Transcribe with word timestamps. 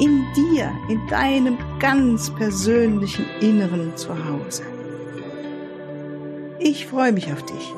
In 0.00 0.24
dir, 0.34 0.72
in 0.88 1.06
deinem 1.08 1.58
ganz 1.78 2.34
persönlichen 2.34 3.26
Inneren 3.42 3.94
zu 3.98 4.08
Hause. 4.24 4.62
Ich 6.58 6.86
freue 6.86 7.12
mich 7.12 7.30
auf 7.30 7.44
dich. 7.44 7.74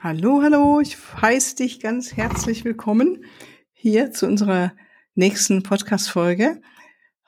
Hallo, 0.00 0.42
hallo, 0.42 0.80
ich 0.80 0.96
heiße 1.22 1.54
dich 1.54 1.78
ganz 1.78 2.16
herzlich 2.16 2.64
willkommen 2.64 3.24
hier 3.70 4.10
zu 4.10 4.26
unserer 4.26 4.72
nächsten 5.14 5.62
Podcast-Folge. 5.62 6.60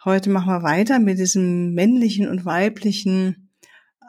Heute 0.05 0.29
machen 0.29 0.49
wir 0.49 0.65
weiter 0.65 0.99
mit 0.99 1.21
diesem 1.21 1.73
männlichen 1.75 2.29
und 2.29 2.45
weiblichen 2.45 3.53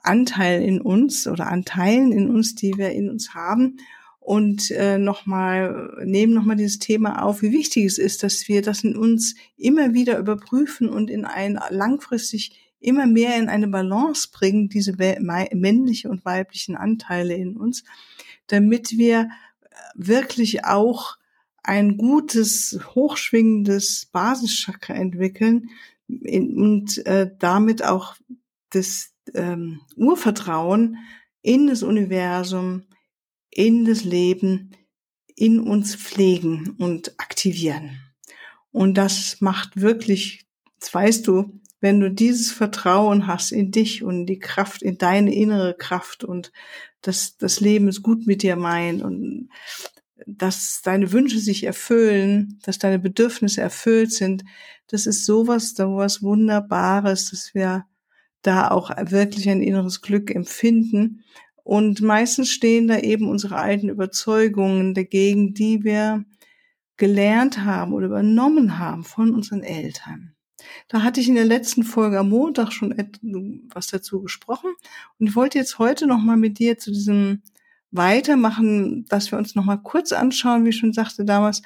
Anteil 0.02 0.63
in 0.63 0.81
uns 0.81 1.27
oder 1.27 1.45
Anteilen 1.45 2.11
in 2.11 2.27
uns, 2.27 2.55
die 2.55 2.73
wir 2.75 2.89
in 2.89 3.11
uns 3.11 3.36
haben. 3.36 3.77
Und 4.25 4.71
äh, 4.71 4.97
nochmal, 4.97 6.02
nehmen 6.03 6.33
nochmal 6.33 6.55
dieses 6.55 6.79
Thema 6.79 7.21
auf, 7.21 7.43
wie 7.43 7.52
wichtig 7.52 7.85
es 7.85 7.99
ist, 7.99 8.23
dass 8.23 8.47
wir 8.47 8.63
das 8.63 8.83
in 8.83 8.97
uns 8.97 9.36
immer 9.55 9.94
wieder 9.94 10.17
überprüfen 10.17 10.89
und 10.89 11.11
in 11.11 11.25
ein 11.25 11.59
langfristig 11.69 12.73
immer 12.80 13.05
mehr 13.05 13.38
in 13.38 13.50
eine 13.50 13.67
Balance 13.67 14.30
bringen, 14.31 14.67
diese 14.67 14.95
männliche 14.97 16.09
und 16.09 16.25
weiblichen 16.25 16.75
Anteile 16.75 17.35
in 17.35 17.55
uns, 17.55 17.83
damit 18.47 18.97
wir 18.97 19.30
wirklich 19.94 20.66
auch 20.66 21.17
ein 21.61 21.95
gutes, 21.95 22.80
hochschwingendes 22.95 24.09
Basischakra 24.11 24.95
entwickeln 24.95 25.69
und 26.09 27.05
äh, 27.05 27.30
damit 27.38 27.83
auch 27.83 28.16
das 28.72 29.11
ähm, 29.35 29.81
Urvertrauen 29.95 30.97
in 31.44 31.67
das 31.67 31.83
Universum, 31.83 32.85
in 33.56 33.86
das 33.86 34.03
Leben, 34.03 34.72
in 35.36 35.59
uns 35.59 35.95
pflegen 35.95 36.75
und 36.78 37.20
aktivieren. 37.20 38.02
Und 38.72 38.95
das 38.95 39.38
macht 39.39 39.81
wirklich, 39.81 40.45
das 40.80 40.94
weißt 40.94 41.25
du, 41.28 41.59
wenn 41.80 42.00
du 42.00 42.12
dieses 42.12 42.52
Vertrauen 42.52 43.28
hast 43.28 43.52
in 43.52 43.72
dich 43.72 44.03
und 44.03 44.25
die 44.25 44.39
Kraft, 44.39 44.81
in 44.81 44.97
deine 44.97 45.34
innere 45.34 45.73
Kraft 45.73 46.23
und 46.23 46.52
dass 47.02 47.38
das 47.38 47.59
Leben 47.59 47.88
es 47.88 48.02
gut 48.02 48.28
mit 48.28 48.44
dir 48.44 48.56
meint 48.56 49.02
und 49.02 49.50
dass 50.25 50.81
deine 50.84 51.12
Wünsche 51.12 51.40
sich 51.40 51.64
erfüllen, 51.64 52.59
dass 52.64 52.80
deine 52.80 53.00
Bedürfnisse 53.00 53.62
erfüllt 53.62 54.12
sind, 54.12 54.44
das 54.88 55.06
ist 55.06 55.25
sowas, 55.25 55.73
sowas 55.75 56.22
Wunderbares, 56.22 57.30
dass 57.30 57.53
wir 57.53 57.86
da 58.42 58.69
auch 58.69 58.92
wirklich 59.09 59.50
ein 59.50 59.62
inneres 59.62 60.02
Glück 60.02 60.34
empfinden. 60.34 61.23
Und 61.66 61.99
meistens 62.02 62.52
stehen 62.52 62.88
da 62.88 62.99
eben 62.99 63.27
unsere 63.27 63.55
alten 63.55 63.89
Überzeugungen 63.89 64.94
dagegen, 64.94 65.55
die 65.55 65.83
wir 65.83 66.23
gelernt 66.95 67.66
haben 67.66 67.91
oder 67.91 68.05
übernommen 68.05 68.77
haben 68.77 69.03
von 69.03 69.33
unseren 69.33 69.63
Eltern. 69.63 70.35
Da 70.89 71.02
hatte 71.02 71.19
ich 71.19 71.27
in 71.27 71.33
der 71.33 71.45
letzten 71.45 71.81
Folge 71.81 72.19
am 72.19 72.30
Montag 72.30 72.72
schon 72.72 72.91
etwas 72.91 73.88
dazu 73.88 74.22
gesprochen 74.22 74.69
und 75.17 75.28
ich 75.28 75.35
wollte 75.35 75.57
jetzt 75.57 75.79
heute 75.79 76.06
noch 76.06 76.22
mal 76.22 76.38
mit 76.38 76.59
dir 76.59 76.78
zu 76.78 76.91
diesem 76.91 77.41
weitermachen, 77.90 79.06
dass 79.09 79.31
wir 79.31 79.40
uns 79.40 79.56
noch 79.56 79.66
mal 79.66 79.78
kurz 79.78 80.11
anschauen, 80.11 80.66
wie 80.66 80.69
ich 80.69 80.78
schon 80.78 80.94
sagte 80.94 81.25
damals, 81.25 81.63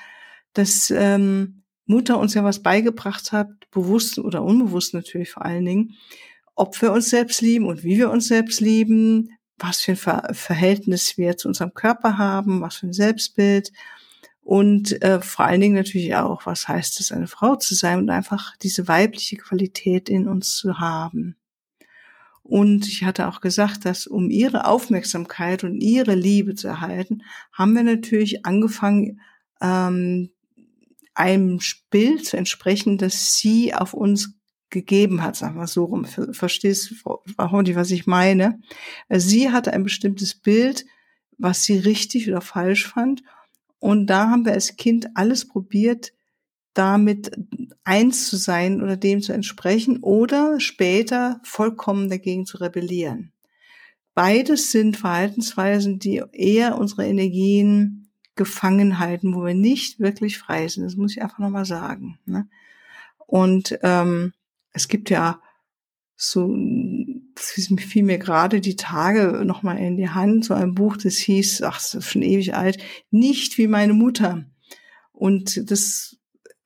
dass 0.53 0.93
ähm, 0.95 1.63
Mutter 1.85 2.19
uns 2.19 2.35
ja 2.35 2.45
was 2.45 2.63
beigebracht 2.63 3.33
hat, 3.33 3.49
bewusst 3.69 4.17
oder 4.17 4.43
unbewusst 4.43 4.93
natürlich 4.93 5.31
vor 5.31 5.43
allen 5.43 5.65
Dingen, 5.65 5.95
ob 6.55 6.81
wir 6.81 6.93
uns 6.93 7.09
selbst 7.09 7.41
lieben 7.41 7.65
und 7.65 7.83
wie 7.83 7.97
wir 7.97 8.09
uns 8.09 8.29
selbst 8.29 8.61
lieben, 8.61 9.31
was 9.59 9.81
für 9.81 9.91
ein 9.91 9.97
Ver 9.97 10.29
Verhältnis 10.33 11.17
wir 11.17 11.37
zu 11.37 11.47
unserem 11.47 11.73
Körper 11.73 12.17
haben, 12.17 12.61
was 12.61 12.75
für 12.75 12.87
ein 12.87 12.93
Selbstbild 12.93 13.71
und 14.49 15.01
äh, 15.03 15.21
vor 15.21 15.45
allen 15.45 15.61
Dingen 15.61 15.75
natürlich 15.75 16.15
auch, 16.15 16.47
was 16.47 16.67
heißt 16.67 16.99
es, 16.99 17.11
eine 17.11 17.27
Frau 17.27 17.55
zu 17.55 17.75
sein 17.75 17.99
und 17.99 18.09
einfach 18.09 18.57
diese 18.57 18.87
weibliche 18.87 19.37
Qualität 19.37 20.09
in 20.09 20.27
uns 20.27 20.55
zu 20.55 20.79
haben. 20.79 21.35
Und 22.41 22.87
ich 22.87 23.03
hatte 23.03 23.27
auch 23.27 23.41
gesagt, 23.41 23.85
dass 23.85 24.07
um 24.07 24.31
ihre 24.31 24.65
Aufmerksamkeit 24.65 25.63
und 25.63 25.79
ihre 25.79 26.15
Liebe 26.15 26.55
zu 26.55 26.67
erhalten, 26.67 27.21
haben 27.53 27.75
wir 27.75 27.83
natürlich 27.83 28.43
angefangen, 28.43 29.21
ähm, 29.61 30.31
einem 31.13 31.59
Bild 31.91 32.25
zu 32.25 32.35
entsprechen, 32.35 32.97
das 32.97 33.35
sie 33.35 33.75
auf 33.75 33.93
uns 33.93 34.38
gegeben 34.69 35.23
hat, 35.23 35.35
sagen 35.35 35.55
wir 35.55 35.67
so 35.67 35.85
rum. 35.85 36.05
Verstehst 36.05 36.91
du, 36.91 37.19
was 37.37 37.91
ich 37.91 38.07
meine? 38.07 38.59
Sie 39.09 39.51
hatte 39.51 39.73
ein 39.73 39.83
bestimmtes 39.83 40.35
Bild, 40.35 40.85
was 41.37 41.63
sie 41.63 41.77
richtig 41.77 42.29
oder 42.29 42.41
falsch 42.41 42.87
fand. 42.87 43.23
Und 43.79 44.07
da 44.07 44.29
haben 44.29 44.45
wir 44.45 44.53
als 44.53 44.75
Kind 44.75 45.07
alles 45.15 45.47
probiert, 45.47 46.13
damit 46.73 47.31
eins 47.83 48.29
zu 48.29 48.37
sein 48.37 48.81
oder 48.81 48.97
dem 48.97 49.21
zu 49.21 49.33
entsprechen 49.33 49.99
oder 50.01 50.59
später 50.59 51.39
vollkommen 51.43 52.09
dagegen 52.09 52.45
zu 52.45 52.57
rebellieren. 52.57 53.31
Beides 54.13 54.71
sind 54.71 54.97
Verhaltensweisen, 54.97 55.99
die 55.99 56.21
eher 56.33 56.77
unsere 56.77 57.07
Energien 57.07 58.09
gefangen 58.35 58.99
halten, 58.99 59.33
wo 59.33 59.45
wir 59.45 59.53
nicht 59.53 59.99
wirklich 59.99 60.37
frei 60.37 60.67
sind. 60.67 60.83
Das 60.83 60.95
muss 60.95 61.11
ich 61.11 61.21
einfach 61.21 61.39
nochmal 61.39 61.65
sagen. 61.65 62.19
Ne? 62.25 62.47
Und 63.27 63.77
ähm, 63.81 64.33
es 64.71 64.87
gibt 64.87 65.09
ja 65.09 65.41
so, 66.21 66.53
das 67.33 67.51
fiel 67.77 68.03
mir 68.03 68.17
gerade 68.17 68.59
die 68.59 68.75
Tage 68.75 69.45
nochmal 69.45 69.77
in 69.77 69.95
die 69.95 70.09
Hand, 70.09 70.43
so 70.43 70.53
ein 70.53 70.75
Buch, 70.75 70.97
das 70.97 71.15
hieß, 71.15 71.63
ach, 71.63 71.77
das 71.77 71.93
ist 71.93 72.11
schon 72.11 72.23
ewig 72.23 72.55
alt, 72.55 72.77
nicht 73.09 73.57
wie 73.57 73.67
meine 73.67 73.93
Mutter. 73.93 74.45
Und 75.13 75.71
das 75.71 76.17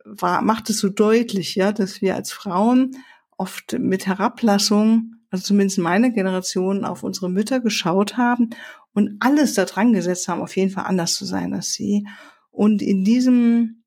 war, 0.06 0.42
macht 0.42 0.72
es 0.72 0.80
so 0.80 0.90
deutlich, 0.90 1.54
ja, 1.54 1.72
dass 1.72 2.02
wir 2.02 2.16
als 2.16 2.32
Frauen 2.32 2.98
oft 3.38 3.78
mit 3.78 4.08
Herablassung, 4.08 5.16
also 5.30 5.44
zumindest 5.44 5.78
meine 5.78 6.12
Generation, 6.12 6.84
auf 6.84 7.04
unsere 7.04 7.30
Mütter 7.30 7.60
geschaut 7.60 8.18
haben 8.18 8.50
und 8.94 9.18
alles 9.20 9.54
da 9.54 9.66
dran 9.66 9.94
gesetzt 9.94 10.28
haben, 10.28 10.42
auf 10.42 10.56
jeden 10.56 10.72
Fall 10.72 10.86
anders 10.86 11.14
zu 11.14 11.26
sein 11.26 11.54
als 11.54 11.74
sie. 11.74 12.08
Und 12.50 12.82
in 12.82 13.04
diesem 13.04 13.83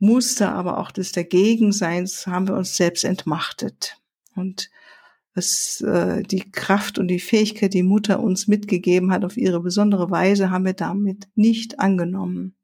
Muster, 0.00 0.54
aber 0.54 0.78
auch 0.78 0.90
des 0.90 1.12
Dagegenseins 1.12 2.26
haben 2.26 2.48
wir 2.48 2.56
uns 2.56 2.76
selbst 2.76 3.04
entmachtet. 3.04 3.98
Und 4.34 4.70
was 5.34 5.80
äh, 5.82 6.22
die 6.22 6.50
Kraft 6.50 6.98
und 6.98 7.08
die 7.08 7.20
Fähigkeit, 7.20 7.74
die 7.74 7.82
Mutter 7.82 8.20
uns 8.20 8.48
mitgegeben 8.48 9.12
hat 9.12 9.24
auf 9.24 9.36
ihre 9.36 9.60
besondere 9.60 10.10
Weise, 10.10 10.50
haben 10.50 10.64
wir 10.64 10.72
damit 10.72 11.28
nicht 11.34 11.78
angenommen. 11.78 12.56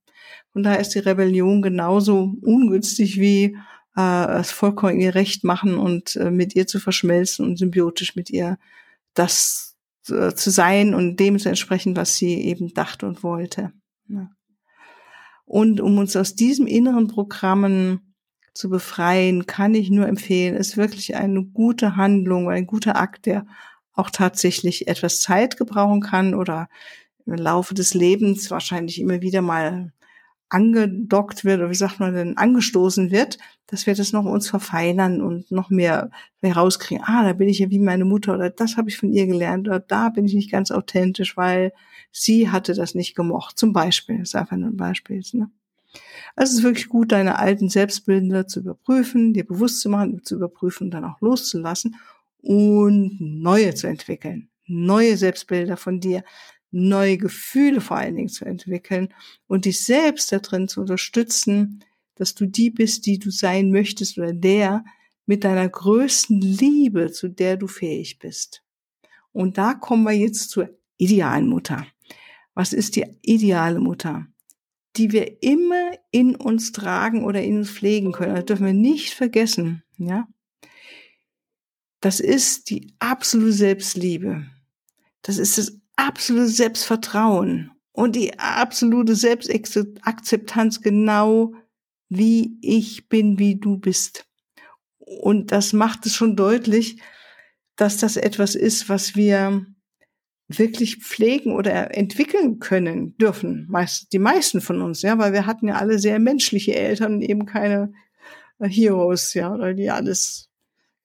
Und 0.53 0.63
da 0.63 0.75
ist 0.75 0.95
die 0.95 1.01
Rebellion 1.01 1.63
genauso 1.63 2.35
ungünstig 2.41 3.21
wie 3.21 3.57
äh, 3.97 4.39
es 4.39 4.51
vollkommen 4.51 5.01
ihr 5.01 5.15
Recht 5.15 5.45
machen 5.45 5.77
und 5.79 6.17
äh, 6.17 6.31
mit 6.31 6.57
ihr 6.57 6.67
zu 6.67 6.81
verschmelzen 6.81 7.47
und 7.47 7.59
symbiotisch 7.59 8.17
mit 8.17 8.31
ihr 8.31 8.59
das 9.15 9.77
äh, 10.09 10.33
zu 10.33 10.51
sein 10.51 10.95
und 10.95 11.21
dem 11.21 11.39
zu 11.39 11.49
entsprechen, 11.49 11.97
was 11.97 12.17
sie 12.17 12.41
eben 12.41 12.73
dachte 12.75 13.07
und 13.07 13.23
wollte. 13.23 13.73
Ja. 14.09 14.31
Und 15.47 15.81
um 15.81 15.97
uns 15.99 16.17
aus 16.17 16.35
diesem 16.35 16.67
inneren 16.67 17.07
Programmen 17.07 18.15
zu 18.53 18.69
befreien, 18.69 19.47
kann 19.47 19.75
ich 19.75 19.91
nur 19.91 20.09
empfehlen, 20.09 20.57
ist 20.57 20.77
wirklich 20.77 21.15
eine 21.15 21.45
gute 21.45 21.97
Handlung, 21.97 22.51
ein 22.51 22.67
guter 22.67 22.97
Akt, 22.97 23.27
der 23.27 23.47
auch 23.93 24.11
tatsächlich 24.11 24.89
etwas 24.89 25.21
Zeit 25.21 25.57
gebrauchen 25.57 26.01
kann 26.01 26.35
oder 26.35 26.69
im 27.25 27.35
Laufe 27.35 27.75
des 27.75 27.95
Lebens 27.95 28.51
wahrscheinlich 28.51 29.01
immer 29.01 29.21
wieder 29.23 29.41
mal 29.41 29.93
angedockt 30.49 31.45
wird 31.45 31.59
oder 31.59 31.71
wie 31.71 31.75
sagt 31.75 31.99
man 31.99 32.15
denn, 32.15 32.37
angestoßen 32.37 33.11
wird, 33.11 33.39
dass 33.67 33.87
wir 33.87 33.95
das 33.95 34.13
noch 34.13 34.25
uns 34.25 34.49
verfeinern 34.49 35.21
und 35.21 35.51
noch 35.51 35.71
mehr 35.71 36.11
herauskriegen. 36.41 37.05
Ah, 37.05 37.25
da 37.25 37.33
bin 37.33 37.49
ich 37.49 37.59
ja 37.59 37.71
wie 37.71 37.81
meine 37.81 38.05
Mutter 38.05 38.35
oder 38.35 38.51
das 38.51 38.77
habe 38.77 38.89
ich 38.89 38.97
von 38.97 39.13
ihr 39.13 39.27
gelernt 39.27 39.67
oder 39.67 39.81
da 39.81 40.09
bin 40.09 40.25
ich 40.25 40.35
nicht 40.35 40.53
ganz 40.53 40.71
authentisch, 40.71 41.37
weil 41.37 41.73
sie 42.13 42.51
hatte 42.51 42.75
das 42.75 42.95
nicht 42.95 43.17
gemocht. 43.17 43.59
Zum 43.59 43.73
Beispiel, 43.73 44.19
das 44.19 44.29
ist 44.29 44.35
einfach 44.37 44.57
nur 44.57 44.71
ein 44.71 44.77
Beispiel. 44.77 45.21
Ne? 45.33 45.51
Also 46.37 46.53
es 46.53 46.59
ist 46.59 46.65
wirklich 46.65 46.89
gut, 46.89 47.13
deine 47.13 47.39
alten 47.39 47.69
Selbstbilder 47.69 48.47
zu 48.47 48.61
überprüfen, 48.61 49.33
dir 49.33 49.45
bewusst 49.45 49.81
zu 49.81 49.89
machen, 49.89 50.23
zu 50.23 50.37
überprüfen 50.37 50.85
und 50.85 50.91
dann 50.93 51.05
auch 51.05 51.21
loszulassen 51.21 51.97
und 52.41 53.17
neue 53.21 53.75
zu 53.75 53.89
entwickeln. 53.89 54.49
Neue 54.67 55.17
Selbstbilder 55.17 55.77
von 55.77 56.01
dir, 56.01 56.25
neue 56.71 57.19
Gefühle 57.19 57.81
vor 57.81 57.97
allen 57.97 58.17
Dingen 58.17 58.29
zu 58.29 58.45
entwickeln 58.45 59.15
und 59.47 59.65
dich 59.65 59.83
selbst 59.83 60.33
darin 60.33 60.69
zu 60.69 60.81
unterstützen, 60.81 61.85
dass 62.17 62.35
du 62.35 62.47
die 62.47 62.71
bist, 62.71 63.07
die 63.07 63.19
du 63.19 63.31
sein 63.31 63.71
möchtest 63.71 64.19
oder 64.19 64.33
der 64.33 64.85
mit 65.27 65.45
deiner 65.45 65.69
größten 65.69 66.41
Liebe, 66.41 67.11
zu 67.13 67.29
der 67.29 67.57
du 67.57 67.67
fähig 67.67 68.19
bist. 68.19 68.63
Und 69.33 69.59
da 69.59 69.75
kommen 69.75 70.05
wir 70.05 70.13
jetzt 70.13 70.51
zur 70.51 70.71
idealen 70.97 71.49
Mutter. 71.49 71.87
Was 72.55 72.73
ist 72.73 72.97
die 72.97 73.05
ideale 73.23 73.81
Mutter? 73.81 74.27
Die 74.97 75.13
wir 75.13 75.43
immer 75.43 75.93
in 76.11 76.37
uns 76.37 76.73
tragen 76.73 77.25
oder 77.25 77.43
in 77.43 77.59
uns 77.59 77.71
pflegen 77.71 78.13
können. 78.13 78.35
Das 78.35 78.47
dürfen 78.47 78.65
wir 78.65 78.73
nicht 78.73 79.13
vergessen, 79.13 79.83
ja. 79.99 80.27
Das 82.01 82.21
ist 82.21 82.71
die 82.71 82.95
absolute 82.99 83.53
Selbstliebe. 83.53 84.47
Das 85.23 85.39
ist 85.39 85.59
das 85.59 85.79
absolute 86.07 86.49
Selbstvertrauen 86.49 87.73
und 87.93 88.17
die 88.17 88.39
absolute 88.39 89.15
Selbstakzeptanz 89.15 90.83
genau 90.83 91.55
wie 92.09 92.59
ich 92.63 93.09
bin, 93.09 93.39
wie 93.39 93.57
du 93.57 93.79
bist. 93.79 94.27
Und 94.99 95.53
das 95.53 95.73
macht 95.73 96.07
es 96.07 96.15
schon 96.15 96.37
deutlich, 96.37 97.01
dass 97.77 97.99
das 97.99 98.17
etwas 98.17 98.55
ist, 98.55 98.89
was 98.89 99.17
wir 99.17 99.67
wirklich 100.49 100.99
pflegen 100.99 101.53
oder 101.53 101.97
entwickeln 101.97 102.59
können 102.59 103.17
dürfen. 103.19 103.67
Meist, 103.69 104.13
die 104.13 104.19
meisten 104.19 104.61
von 104.61 104.81
uns, 104.83 105.03
ja, 105.03 105.19
weil 105.19 105.33
wir 105.33 105.47
hatten 105.47 105.69
ja 105.69 105.75
alle 105.75 105.99
sehr 105.99 106.19
menschliche 106.19 106.75
Eltern 106.75 107.21
eben 107.21 107.47
keine 107.47 107.93
äh, 108.61 108.69
Heroes, 108.69 109.35
ja, 109.35 109.53
oder 109.53 109.75
die 109.75 109.91
alles 109.91 110.51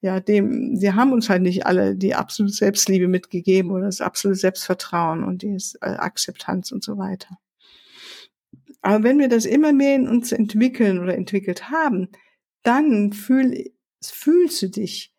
ja, 0.02 0.20
dem, 0.20 0.76
sie 0.76 0.94
haben 0.94 1.14
uns 1.14 1.30
halt 1.30 1.44
nicht 1.44 1.66
alle 1.68 1.96
die 1.96 2.16
absolute 2.16 2.54
Selbstliebe 2.54 3.08
mitgegeben 3.08 3.72
oder 3.72 3.86
das 3.86 4.02
absolute 4.02 4.40
Selbstvertrauen 4.40 5.24
und 5.24 5.44
die 5.44 5.58
äh, 5.82 5.86
Akzeptanz 5.86 6.72
und 6.72 6.84
so 6.84 6.98
weiter. 6.98 7.38
Aber 8.82 9.04
wenn 9.04 9.20
wir 9.20 9.30
das 9.30 9.46
immer 9.46 9.74
mehr 9.74 9.96
in 9.96 10.08
uns 10.08 10.32
entwickeln 10.32 10.98
oder 10.98 11.16
entwickelt 11.16 11.70
haben, 11.70 12.10
dann 12.64 13.14
fühl, 13.14 13.72
fühlst 14.04 14.62
du 14.64 14.70
dich 14.70 15.14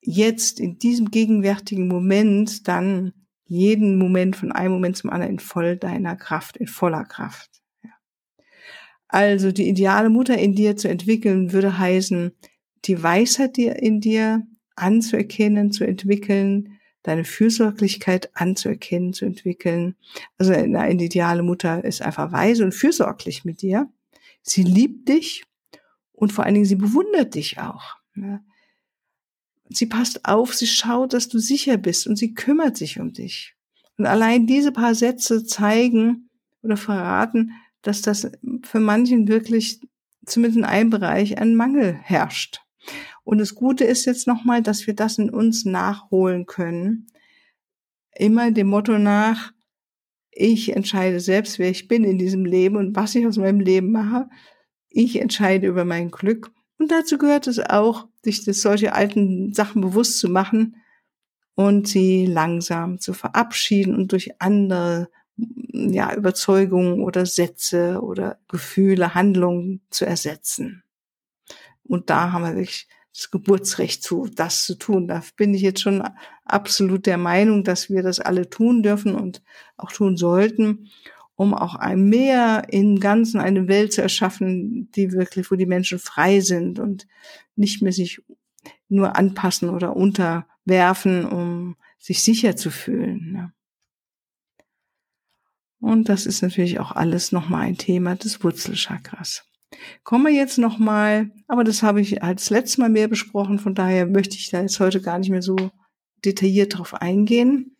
jetzt 0.00 0.60
in 0.60 0.78
diesem 0.78 1.10
gegenwärtigen 1.10 1.88
Moment 1.88 2.68
dann 2.68 3.12
jeden 3.44 3.98
Moment 3.98 4.36
von 4.36 4.52
einem 4.52 4.72
Moment 4.72 4.96
zum 4.96 5.10
anderen 5.10 5.32
in 5.32 5.38
voll 5.40 5.76
deiner 5.76 6.14
Kraft, 6.16 6.56
in 6.56 6.68
voller 6.68 7.04
Kraft. 7.04 7.50
Also 9.08 9.52
die 9.52 9.68
ideale 9.68 10.08
Mutter 10.08 10.38
in 10.38 10.54
dir 10.54 10.76
zu 10.76 10.88
entwickeln 10.88 11.52
würde 11.52 11.78
heißen, 11.78 12.32
die 12.84 13.02
Weisheit 13.02 13.58
in 13.58 14.00
dir 14.00 14.46
anzuerkennen, 14.76 15.72
zu 15.72 15.84
entwickeln, 15.84 16.78
deine 17.02 17.24
Fürsorglichkeit 17.24 18.30
anzuerkennen, 18.34 19.12
zu 19.12 19.24
entwickeln. 19.24 19.96
Also 20.38 20.52
eine, 20.52 20.92
ideale 20.92 21.42
Mutter 21.42 21.84
ist 21.84 22.02
einfach 22.02 22.32
weise 22.32 22.64
und 22.64 22.72
fürsorglich 22.72 23.44
mit 23.44 23.62
dir. 23.62 23.90
Sie 24.42 24.62
liebt 24.62 25.08
dich 25.08 25.44
und 26.12 26.32
vor 26.32 26.44
allen 26.44 26.54
Dingen 26.54 26.66
sie 26.66 26.76
bewundert 26.76 27.34
dich 27.34 27.58
auch. 27.58 27.96
Sie 29.68 29.86
passt 29.86 30.24
auf, 30.24 30.54
sie 30.54 30.66
schaut, 30.66 31.12
dass 31.12 31.28
du 31.28 31.38
sicher 31.38 31.76
bist 31.76 32.06
und 32.06 32.16
sie 32.16 32.34
kümmert 32.34 32.76
sich 32.76 33.00
um 33.00 33.12
dich. 33.12 33.54
Und 33.98 34.06
allein 34.06 34.46
diese 34.46 34.72
paar 34.72 34.94
Sätze 34.94 35.44
zeigen 35.44 36.30
oder 36.62 36.76
verraten, 36.76 37.52
dass 37.82 38.02
das 38.02 38.30
für 38.62 38.80
manchen 38.80 39.28
wirklich 39.28 39.80
zumindest 40.24 40.58
in 40.58 40.64
einem 40.64 40.90
Bereich 40.90 41.38
ein 41.38 41.54
Mangel 41.54 41.94
herrscht. 41.94 42.60
Und 43.24 43.38
das 43.38 43.54
Gute 43.54 43.84
ist 43.84 44.04
jetzt 44.04 44.26
nochmal, 44.26 44.62
dass 44.62 44.86
wir 44.86 44.94
das 44.94 45.18
in 45.18 45.30
uns 45.30 45.64
nachholen 45.64 46.46
können. 46.46 47.06
Immer 48.14 48.50
dem 48.50 48.68
Motto 48.68 48.98
nach, 48.98 49.52
ich 50.30 50.74
entscheide 50.74 51.20
selbst, 51.20 51.58
wer 51.58 51.70
ich 51.70 51.88
bin 51.88 52.04
in 52.04 52.18
diesem 52.18 52.44
Leben 52.44 52.76
und 52.76 52.96
was 52.96 53.14
ich 53.14 53.26
aus 53.26 53.36
meinem 53.36 53.60
Leben 53.60 53.92
mache. 53.92 54.28
Ich 54.88 55.20
entscheide 55.20 55.66
über 55.66 55.84
mein 55.84 56.10
Glück. 56.10 56.50
Und 56.78 56.90
dazu 56.90 57.18
gehört 57.18 57.46
es 57.46 57.58
auch, 57.58 58.08
sich 58.22 58.42
solche 58.44 58.94
alten 58.94 59.52
Sachen 59.52 59.82
bewusst 59.82 60.18
zu 60.18 60.28
machen 60.28 60.76
und 61.54 61.86
sie 61.86 62.26
langsam 62.26 62.98
zu 62.98 63.12
verabschieden 63.12 63.94
und 63.94 64.12
durch 64.12 64.40
andere 64.40 65.08
ja, 65.36 66.14
Überzeugungen 66.14 67.02
oder 67.02 67.26
Sätze 67.26 68.00
oder 68.02 68.38
Gefühle, 68.48 69.14
Handlungen 69.14 69.82
zu 69.90 70.04
ersetzen. 70.04 70.82
Und 71.92 72.08
da 72.08 72.32
haben 72.32 72.42
wir 72.42 72.54
wirklich 72.54 72.88
das 73.12 73.30
Geburtsrecht 73.30 74.02
zu, 74.02 74.26
das 74.26 74.64
zu 74.64 74.76
tun. 74.76 75.08
Da 75.08 75.22
bin 75.36 75.52
ich 75.52 75.60
jetzt 75.60 75.82
schon 75.82 76.02
absolut 76.46 77.04
der 77.04 77.18
Meinung, 77.18 77.64
dass 77.64 77.90
wir 77.90 78.02
das 78.02 78.18
alle 78.18 78.48
tun 78.48 78.82
dürfen 78.82 79.14
und 79.14 79.42
auch 79.76 79.92
tun 79.92 80.16
sollten, 80.16 80.88
um 81.34 81.52
auch 81.52 81.74
ein 81.74 82.08
mehr 82.08 82.64
im 82.70 82.98
Ganzen 82.98 83.42
eine 83.42 83.68
Welt 83.68 83.92
zu 83.92 84.00
erschaffen, 84.00 84.90
die 84.92 85.12
wirklich, 85.12 85.50
wo 85.50 85.54
die 85.54 85.66
Menschen 85.66 85.98
frei 85.98 86.40
sind 86.40 86.78
und 86.78 87.06
nicht 87.56 87.82
mehr 87.82 87.92
sich 87.92 88.22
nur 88.88 89.14
anpassen 89.14 89.68
oder 89.68 89.94
unterwerfen, 89.94 91.26
um 91.26 91.76
sich 91.98 92.22
sicher 92.22 92.56
zu 92.56 92.70
fühlen. 92.70 93.32
Ne? 93.32 93.52
Und 95.78 96.08
das 96.08 96.24
ist 96.24 96.40
natürlich 96.40 96.80
auch 96.80 96.92
alles 96.92 97.32
nochmal 97.32 97.66
ein 97.66 97.76
Thema 97.76 98.16
des 98.16 98.42
Wurzelchakras. 98.42 99.44
Kommen 100.04 100.26
wir 100.26 100.32
jetzt 100.32 100.58
nochmal, 100.58 101.30
aber 101.46 101.64
das 101.64 101.82
habe 101.82 102.00
ich 102.00 102.22
als 102.22 102.50
letztes 102.50 102.78
Mal 102.78 102.88
mehr 102.88 103.08
besprochen, 103.08 103.58
von 103.58 103.74
daher 103.74 104.06
möchte 104.06 104.36
ich 104.36 104.50
da 104.50 104.60
jetzt 104.60 104.80
heute 104.80 105.00
gar 105.00 105.18
nicht 105.18 105.30
mehr 105.30 105.42
so 105.42 105.56
detailliert 106.24 106.78
drauf 106.78 106.94
eingehen. 106.94 107.76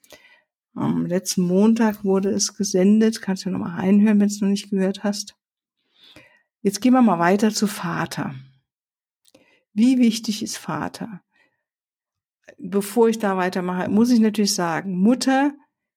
Am 0.75 1.07
letzten 1.07 1.43
Montag 1.43 2.05
wurde 2.05 2.31
es 2.31 2.57
gesendet, 2.57 3.21
kannst 3.21 3.45
du 3.45 3.51
nochmal 3.51 3.81
reinhören, 3.81 4.21
wenn 4.21 4.29
du 4.29 4.35
es 4.35 4.41
noch 4.41 4.49
nicht 4.49 4.71
gehört 4.71 5.05
hast. 5.05 5.37
Jetzt 6.63 6.81
gehen 6.81 6.93
wir 6.93 7.03
mal 7.03 7.19
weiter 7.19 7.53
zu 7.53 7.67
Vater. 7.67 8.35
Wie 9.75 9.99
wichtig 9.99 10.43
ist 10.43 10.57
Vater? 10.57 11.23
Bevor 12.59 13.09
ich 13.09 13.19
da 13.19 13.37
weitermache, 13.37 13.91
muss 13.91 14.11
ich 14.11 14.21
natürlich 14.21 14.55
sagen, 14.55 14.99
Mutter, 14.99 15.53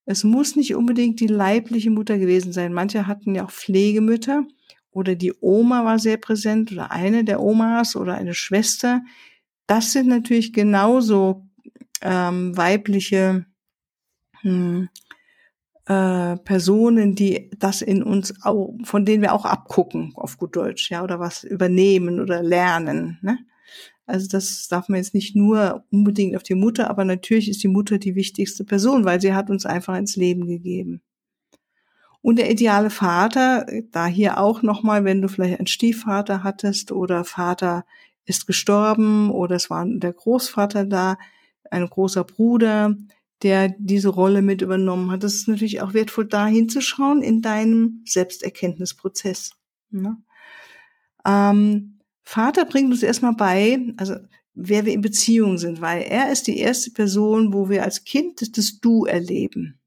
es 0.05 0.23
muss 0.23 0.55
nicht 0.55 0.75
unbedingt 0.75 1.19
die 1.19 1.27
leibliche 1.27 1.89
Mutter 1.89 2.17
gewesen 2.17 2.53
sein. 2.53 2.73
Manche 2.73 3.07
hatten 3.07 3.35
ja 3.35 3.45
auch 3.45 3.51
Pflegemütter 3.51 4.45
oder 4.95 5.15
die 5.15 5.33
Oma 5.41 5.83
war 5.83 5.99
sehr 5.99 6.15
präsent 6.15 6.71
oder 6.71 6.89
eine 6.89 7.25
der 7.25 7.41
Omas 7.41 7.97
oder 7.97 8.15
eine 8.15 8.33
Schwester. 8.33 9.03
Das 9.67 9.91
sind 9.91 10.07
natürlich 10.07 10.53
genauso 10.53 11.45
ähm, 12.01 12.55
weibliche 12.55 13.45
hm, 14.39 14.87
äh, 15.85 16.37
Personen, 16.37 17.13
die 17.13 17.51
das 17.59 17.81
in 17.81 18.03
uns 18.03 18.33
auch, 18.43 18.73
von 18.85 19.03
denen 19.03 19.21
wir 19.21 19.33
auch 19.33 19.43
abgucken, 19.43 20.13
auf 20.15 20.37
gut 20.37 20.55
Deutsch, 20.55 20.89
ja, 20.89 21.03
oder 21.03 21.19
was 21.19 21.43
übernehmen 21.43 22.21
oder 22.21 22.41
lernen. 22.41 23.19
Ne? 23.21 23.39
Also 24.05 24.29
das 24.29 24.69
darf 24.69 24.87
man 24.87 24.99
jetzt 24.99 25.13
nicht 25.13 25.35
nur 25.35 25.83
unbedingt 25.91 26.37
auf 26.37 26.43
die 26.43 26.55
Mutter, 26.55 26.89
aber 26.89 27.03
natürlich 27.03 27.49
ist 27.49 27.61
die 27.63 27.67
Mutter 27.67 27.97
die 27.97 28.15
wichtigste 28.15 28.63
Person, 28.63 29.03
weil 29.03 29.19
sie 29.19 29.33
hat 29.33 29.49
uns 29.49 29.65
einfach 29.65 29.97
ins 29.97 30.15
Leben 30.15 30.47
gegeben. 30.47 31.01
Und 32.25 32.37
der 32.37 32.49
ideale 32.49 32.89
Vater, 32.89 33.67
da 33.91 34.07
hier 34.07 34.39
auch 34.39 34.63
nochmal, 34.63 35.05
wenn 35.05 35.21
du 35.21 35.27
vielleicht 35.27 35.59
einen 35.59 35.67
Stiefvater 35.67 36.41
hattest 36.41 36.91
oder 36.91 37.23
Vater 37.23 37.85
ist 38.25 38.47
gestorben 38.47 39.29
oder 39.29 39.57
es 39.57 39.69
war 39.69 39.85
der 39.85 40.11
Großvater 40.11 40.85
da, 40.85 41.19
ein 41.69 41.87
großer 41.87 42.23
Bruder, 42.23 42.95
der 43.43 43.75
diese 43.77 44.09
Rolle 44.09 44.41
mit 44.41 44.63
übernommen 44.63 45.11
hat. 45.11 45.21
Das 45.21 45.35
ist 45.35 45.47
natürlich 45.47 45.83
auch 45.83 45.93
wertvoll, 45.93 46.25
da 46.25 46.47
hinzuschauen 46.47 47.21
in 47.21 47.43
deinem 47.43 48.01
Selbsterkenntnisprozess. 48.05 49.51
Ne? 49.91 50.17
Ähm, 51.27 51.99
Vater 52.23 52.65
bringt 52.65 52.89
uns 52.89 53.03
erstmal 53.03 53.35
bei, 53.35 53.93
also 53.97 54.15
wer 54.55 54.87
wir 54.87 54.93
in 54.93 55.01
Beziehung 55.01 55.59
sind, 55.59 55.79
weil 55.79 56.01
er 56.01 56.31
ist 56.31 56.47
die 56.47 56.57
erste 56.57 56.89
Person, 56.89 57.53
wo 57.53 57.69
wir 57.69 57.83
als 57.83 58.03
Kind 58.03 58.57
das 58.57 58.79
Du 58.79 59.05
erleben. 59.05 59.79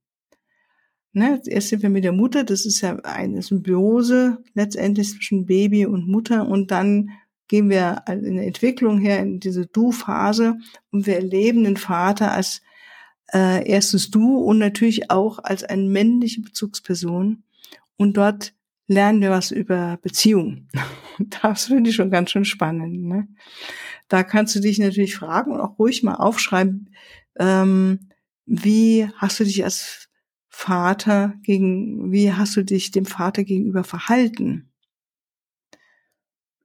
Ne, 1.18 1.42
erst 1.46 1.70
sind 1.70 1.82
wir 1.82 1.90
mit 1.90 2.04
der 2.04 2.12
Mutter, 2.12 2.44
das 2.44 2.64
ist 2.64 2.80
ja 2.80 2.94
eine 3.00 3.42
Symbiose 3.42 4.38
letztendlich 4.54 5.10
zwischen 5.10 5.46
Baby 5.46 5.84
und 5.84 6.06
Mutter 6.06 6.46
und 6.46 6.70
dann 6.70 7.10
gehen 7.48 7.70
wir 7.70 8.04
in 8.06 8.36
der 8.36 8.46
Entwicklung 8.46 9.00
her 9.00 9.18
in 9.18 9.40
diese 9.40 9.66
Du-Phase 9.66 10.58
und 10.92 11.08
wir 11.08 11.16
erleben 11.16 11.64
den 11.64 11.76
Vater 11.76 12.30
als 12.30 12.62
äh, 13.34 13.68
erstes 13.68 14.12
Du 14.12 14.36
und 14.36 14.58
natürlich 14.58 15.10
auch 15.10 15.40
als 15.42 15.64
eine 15.64 15.88
männliche 15.88 16.40
Bezugsperson 16.40 17.42
und 17.96 18.16
dort 18.16 18.54
lernen 18.86 19.20
wir 19.20 19.30
was 19.30 19.50
über 19.50 19.98
Beziehung. 20.00 20.68
Das 21.42 21.64
finde 21.64 21.90
ich 21.90 21.96
schon 21.96 22.12
ganz 22.12 22.30
schön 22.30 22.44
spannend. 22.44 23.02
Ne? 23.02 23.26
Da 24.06 24.22
kannst 24.22 24.54
du 24.54 24.60
dich 24.60 24.78
natürlich 24.78 25.16
fragen 25.16 25.50
und 25.50 25.60
auch 25.60 25.76
ruhig 25.76 26.04
mal 26.04 26.14
aufschreiben, 26.14 26.94
ähm, 27.40 28.10
wie 28.46 29.08
hast 29.16 29.40
du 29.40 29.44
dich 29.44 29.64
als 29.64 30.07
Vater 30.60 31.34
gegen, 31.44 32.10
wie 32.10 32.32
hast 32.32 32.56
du 32.56 32.64
dich 32.64 32.90
dem 32.90 33.06
Vater 33.06 33.44
gegenüber 33.44 33.84
verhalten? 33.84 34.72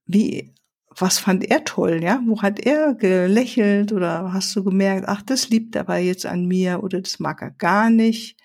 Wie, 0.07 0.55
was 0.89 1.19
fand 1.19 1.45
er 1.51 1.63
toll, 1.63 2.01
ja? 2.01 2.19
Wo 2.25 2.41
hat 2.41 2.59
er 2.59 2.95
gelächelt 2.95 3.91
oder 3.91 4.33
hast 4.33 4.55
du 4.55 4.63
gemerkt, 4.63 5.07
ach, 5.07 5.21
das 5.21 5.49
liebt 5.49 5.75
er 5.75 5.81
aber 5.81 5.97
jetzt 5.99 6.25
an 6.25 6.47
mir 6.47 6.81
oder 6.81 7.01
das 7.01 7.19
mag 7.19 7.43
er 7.43 7.51
gar 7.51 7.91
nicht? 7.91 8.35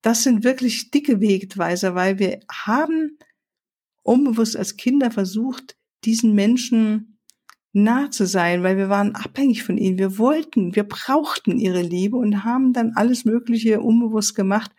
Das 0.00 0.22
sind 0.22 0.44
wirklich 0.44 0.90
dicke 0.90 1.20
Wegweiser, 1.20 1.94
weil 1.94 2.18
wir 2.18 2.40
haben 2.50 3.18
unbewusst 4.02 4.56
als 4.56 4.78
Kinder 4.78 5.10
versucht, 5.10 5.76
diesen 6.06 6.34
Menschen 6.34 7.09
nah 7.72 8.10
zu 8.10 8.26
sein, 8.26 8.62
weil 8.62 8.76
wir 8.76 8.88
waren 8.88 9.14
abhängig 9.14 9.62
von 9.62 9.78
ihnen. 9.78 9.98
Wir 9.98 10.18
wollten, 10.18 10.74
wir 10.74 10.84
brauchten 10.84 11.58
ihre 11.58 11.82
Liebe 11.82 12.16
und 12.16 12.44
haben 12.44 12.72
dann 12.72 12.92
alles 12.96 13.24
Mögliche 13.24 13.80
unbewusst 13.80 14.34
gemacht, 14.34 14.72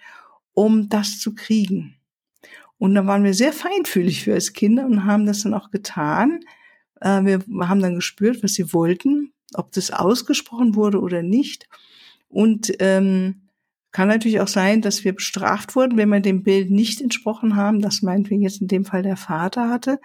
um 0.53 0.89
das 0.89 1.19
zu 1.19 1.33
kriegen. 1.33 1.95
Und 2.77 2.95
da 2.95 3.05
waren 3.05 3.24
wir 3.24 3.33
sehr 3.33 3.53
feinfühlig 3.53 4.24
für 4.24 4.33
als 4.33 4.53
Kinder 4.53 4.86
und 4.86 5.05
haben 5.05 5.25
das 5.25 5.43
dann 5.43 5.53
auch 5.53 5.71
getan. 5.71 6.39
Äh, 7.00 7.24
wir 7.24 7.39
haben 7.67 7.81
dann 7.81 7.95
gespürt, 7.95 8.43
was 8.43 8.53
sie 8.53 8.74
wollten, 8.74 9.33
ob 9.53 9.71
das 9.71 9.91
ausgesprochen 9.91 10.75
wurde 10.75 11.00
oder 11.00 11.21
nicht. 11.21 11.69
Und 12.27 12.74
ähm, 12.79 13.41
kann 13.91 14.07
natürlich 14.07 14.39
auch 14.39 14.48
sein, 14.48 14.81
dass 14.81 15.03
wir 15.03 15.13
bestraft 15.13 15.75
wurden, 15.75 15.98
wenn 15.98 16.10
wir 16.10 16.21
dem 16.21 16.43
Bild 16.43 16.71
nicht 16.71 17.01
entsprochen 17.01 17.55
haben. 17.55 17.81
Das 17.81 18.01
meinetwegen 18.01 18.41
jetzt 18.41 18.62
in 18.62 18.67
dem 18.67 18.86
Fall 18.86 19.03
der 19.03 19.17
Vater 19.17 19.69
hatte. 19.69 20.00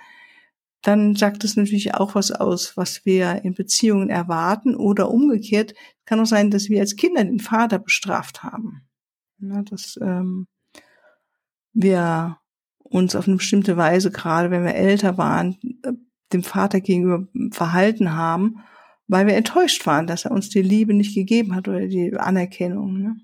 Dann 0.86 1.16
sagt 1.16 1.42
es 1.42 1.56
natürlich 1.56 1.94
auch 1.94 2.14
was 2.14 2.30
aus, 2.30 2.76
was 2.76 3.04
wir 3.04 3.44
in 3.44 3.54
Beziehungen 3.54 4.08
erwarten 4.08 4.76
oder 4.76 5.10
umgekehrt 5.10 5.74
kann 6.04 6.20
auch 6.20 6.26
sein, 6.26 6.52
dass 6.52 6.68
wir 6.68 6.78
als 6.78 6.94
Kinder 6.94 7.24
den 7.24 7.40
Vater 7.40 7.80
bestraft 7.80 8.44
haben. 8.44 8.86
Ja, 9.40 9.62
dass 9.62 9.98
ähm, 10.00 10.46
wir 11.72 12.38
uns 12.78 13.16
auf 13.16 13.26
eine 13.26 13.38
bestimmte 13.38 13.76
Weise, 13.76 14.12
gerade 14.12 14.52
wenn 14.52 14.64
wir 14.64 14.76
älter 14.76 15.18
waren, 15.18 15.56
dem 16.32 16.44
Vater 16.44 16.80
gegenüber 16.80 17.26
verhalten 17.50 18.12
haben, 18.12 18.60
weil 19.08 19.26
wir 19.26 19.34
enttäuscht 19.34 19.84
waren, 19.86 20.06
dass 20.06 20.24
er 20.24 20.30
uns 20.30 20.50
die 20.50 20.62
Liebe 20.62 20.94
nicht 20.94 21.16
gegeben 21.16 21.56
hat 21.56 21.66
oder 21.66 21.88
die 21.88 22.16
Anerkennung. 22.16 23.02
Ne? 23.02 23.16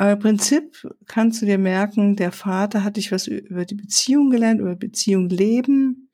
Aber 0.00 0.12
im 0.12 0.18
Prinzip 0.18 0.88
kannst 1.04 1.42
du 1.42 1.46
dir 1.46 1.58
merken, 1.58 2.16
der 2.16 2.32
Vater 2.32 2.84
hat 2.84 2.96
dich 2.96 3.12
was 3.12 3.26
über 3.26 3.66
die 3.66 3.74
Beziehung 3.74 4.30
gelernt, 4.30 4.58
über 4.58 4.74
Beziehung 4.74 5.28
leben. 5.28 6.10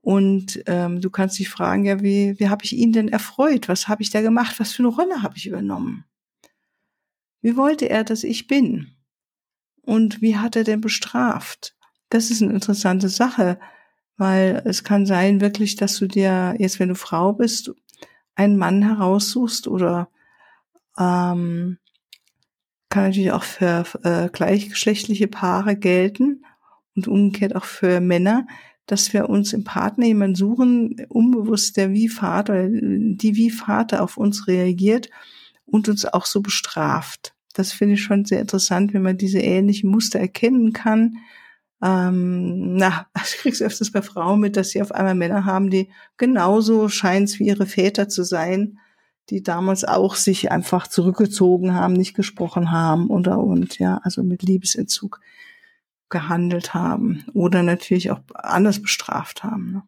Und 0.00 0.62
ähm, 0.64 1.02
du 1.02 1.10
kannst 1.10 1.38
dich 1.38 1.50
fragen, 1.50 1.84
ja, 1.84 2.00
wie, 2.00 2.40
wie 2.40 2.48
habe 2.48 2.64
ich 2.64 2.72
ihn 2.72 2.90
denn 2.90 3.08
erfreut? 3.08 3.68
Was 3.68 3.86
habe 3.86 4.00
ich 4.00 4.08
da 4.08 4.22
gemacht? 4.22 4.58
Was 4.58 4.72
für 4.72 4.82
eine 4.82 4.94
Rolle 4.94 5.20
habe 5.20 5.36
ich 5.36 5.46
übernommen? 5.46 6.06
Wie 7.42 7.54
wollte 7.54 7.90
er, 7.90 8.02
dass 8.02 8.24
ich 8.24 8.46
bin? 8.46 8.96
Und 9.82 10.22
wie 10.22 10.38
hat 10.38 10.56
er 10.56 10.64
denn 10.64 10.80
bestraft? 10.80 11.76
Das 12.08 12.30
ist 12.30 12.40
eine 12.40 12.54
interessante 12.54 13.10
Sache, 13.10 13.60
weil 14.16 14.62
es 14.64 14.84
kann 14.84 15.04
sein 15.04 15.42
wirklich, 15.42 15.76
dass 15.76 15.98
du 15.98 16.06
dir 16.06 16.54
jetzt, 16.58 16.80
wenn 16.80 16.88
du 16.88 16.94
Frau 16.94 17.34
bist, 17.34 17.72
einen 18.36 18.56
Mann 18.56 18.80
heraussuchst 18.80 19.68
oder 19.68 20.08
ähm, 20.98 21.76
kann 22.88 23.04
natürlich 23.04 23.32
auch 23.32 23.44
für 23.44 23.84
äh, 24.02 24.28
gleichgeschlechtliche 24.30 25.28
Paare 25.28 25.76
gelten 25.76 26.44
und 26.96 27.08
umgekehrt 27.08 27.54
auch 27.54 27.64
für 27.64 28.00
Männer, 28.00 28.46
dass 28.86 29.12
wir 29.12 29.28
uns 29.28 29.52
im 29.52 29.64
Partner 29.64 30.06
jemanden 30.06 30.34
suchen, 30.34 30.96
unbewusst 31.08 31.76
der 31.76 31.92
wie 31.92 32.08
Vater, 32.08 32.68
die 32.68 33.36
wie 33.36 33.50
Vater 33.50 34.02
auf 34.02 34.16
uns 34.16 34.48
reagiert 34.48 35.10
und 35.66 35.88
uns 35.88 36.06
auch 36.06 36.24
so 36.24 36.40
bestraft. 36.40 37.34
Das 37.52 37.72
finde 37.72 37.94
ich 37.94 38.02
schon 38.02 38.24
sehr 38.24 38.40
interessant, 38.40 38.94
wenn 38.94 39.02
man 39.02 39.18
diese 39.18 39.40
ähnlichen 39.40 39.90
Muster 39.90 40.18
erkennen 40.18 40.72
kann. 40.72 41.18
Ähm, 41.82 42.76
na, 42.76 43.06
ich 43.22 43.36
krieg's 43.38 43.60
öfters 43.60 43.92
bei 43.92 44.00
Frauen 44.00 44.40
mit, 44.40 44.56
dass 44.56 44.70
sie 44.70 44.80
auf 44.80 44.92
einmal 44.92 45.14
Männer 45.14 45.44
haben, 45.44 45.68
die 45.68 45.90
genauso 46.16 46.88
scheint 46.88 47.38
wie 47.38 47.48
ihre 47.48 47.66
Väter 47.66 48.08
zu 48.08 48.22
sein 48.22 48.78
die 49.30 49.42
damals 49.42 49.84
auch 49.84 50.14
sich 50.14 50.50
einfach 50.50 50.86
zurückgezogen 50.86 51.74
haben, 51.74 51.92
nicht 51.92 52.14
gesprochen 52.14 52.70
haben 52.70 53.08
oder 53.08 53.38
und 53.38 53.78
ja, 53.78 54.00
also 54.02 54.22
mit 54.22 54.42
Liebesentzug 54.42 55.20
gehandelt 56.08 56.72
haben 56.72 57.24
oder 57.34 57.62
natürlich 57.62 58.10
auch 58.10 58.20
anders 58.34 58.80
bestraft 58.80 59.44
haben. 59.44 59.72
Ne? 59.72 59.82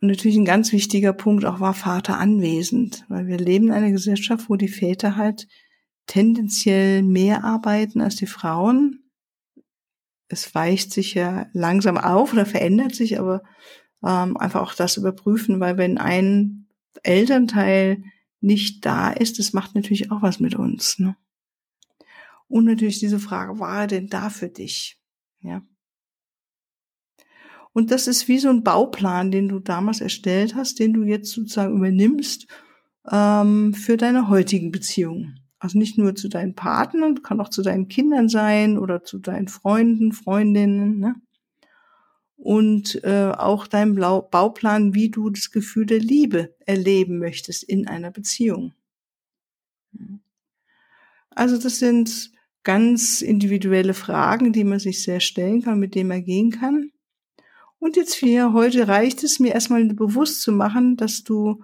Und 0.00 0.08
natürlich 0.08 0.36
ein 0.36 0.44
ganz 0.44 0.72
wichtiger 0.72 1.12
Punkt 1.12 1.44
auch 1.44 1.60
war 1.60 1.74
Vater 1.74 2.18
anwesend, 2.18 3.04
weil 3.08 3.26
wir 3.26 3.38
leben 3.38 3.68
in 3.68 3.72
einer 3.72 3.90
Gesellschaft, 3.90 4.48
wo 4.48 4.56
die 4.56 4.68
Väter 4.68 5.16
halt 5.16 5.46
tendenziell 6.06 7.02
mehr 7.02 7.44
arbeiten 7.44 8.00
als 8.00 8.16
die 8.16 8.26
Frauen. 8.26 9.04
Es 10.28 10.54
weicht 10.54 10.92
sich 10.92 11.14
ja 11.14 11.46
langsam 11.52 11.98
auf 11.98 12.32
oder 12.32 12.46
verändert 12.46 12.94
sich, 12.94 13.18
aber 13.18 13.42
ähm, 14.04 14.36
einfach 14.36 14.62
auch 14.62 14.74
das 14.74 14.96
überprüfen, 14.96 15.60
weil 15.60 15.78
wenn 15.78 15.98
ein 15.98 16.65
Elternteil 17.04 18.02
nicht 18.40 18.84
da 18.84 19.10
ist, 19.10 19.38
das 19.38 19.52
macht 19.52 19.74
natürlich 19.74 20.10
auch 20.10 20.22
was 20.22 20.40
mit 20.40 20.54
uns. 20.54 20.98
Ne? 20.98 21.16
Und 22.48 22.64
natürlich 22.64 22.98
diese 22.98 23.18
Frage, 23.18 23.58
war 23.58 23.82
er 23.82 23.86
denn 23.86 24.08
da 24.08 24.30
für 24.30 24.48
dich? 24.48 25.00
Ja. 25.40 25.62
Und 27.72 27.90
das 27.90 28.06
ist 28.06 28.28
wie 28.28 28.38
so 28.38 28.48
ein 28.48 28.62
Bauplan, 28.62 29.30
den 29.30 29.48
du 29.48 29.58
damals 29.58 30.00
erstellt 30.00 30.54
hast, 30.54 30.78
den 30.78 30.94
du 30.94 31.02
jetzt 31.02 31.30
sozusagen 31.32 31.76
übernimmst 31.76 32.46
ähm, 33.10 33.74
für 33.74 33.96
deine 33.96 34.28
heutigen 34.28 34.70
Beziehungen. 34.70 35.40
Also 35.58 35.78
nicht 35.78 35.98
nur 35.98 36.14
zu 36.14 36.28
deinen 36.28 36.54
Partnern, 36.54 37.22
kann 37.22 37.40
auch 37.40 37.50
zu 37.50 37.62
deinen 37.62 37.88
Kindern 37.88 38.28
sein 38.28 38.78
oder 38.78 39.02
zu 39.02 39.18
deinen 39.18 39.48
Freunden, 39.48 40.12
Freundinnen. 40.12 40.98
Ne? 40.98 41.16
Und 42.36 43.02
äh, 43.04 43.32
auch 43.36 43.66
dein 43.66 43.94
Blau 43.94 44.22
Bauplan, 44.22 44.94
wie 44.94 45.10
du 45.10 45.30
das 45.30 45.50
Gefühl 45.50 45.86
der 45.86 46.00
Liebe 46.00 46.54
erleben 46.66 47.18
möchtest 47.18 47.64
in 47.64 47.88
einer 47.88 48.10
Beziehung. 48.10 48.74
Also 51.30 51.58
das 51.58 51.78
sind 51.78 52.32
ganz 52.62 53.22
individuelle 53.22 53.94
Fragen, 53.94 54.52
die 54.52 54.64
man 54.64 54.78
sich 54.78 55.02
sehr 55.02 55.20
stellen 55.20 55.62
kann, 55.62 55.78
mit 55.78 55.94
denen 55.94 56.08
man 56.08 56.24
gehen 56.24 56.50
kann. 56.50 56.90
Und 57.78 57.96
jetzt 57.96 58.14
hier, 58.14 58.52
heute 58.52 58.88
reicht 58.88 59.22
es 59.22 59.38
mir 59.38 59.52
erstmal 59.52 59.84
bewusst 59.86 60.42
zu 60.42 60.50
machen, 60.50 60.96
dass 60.96 61.22
du 61.22 61.62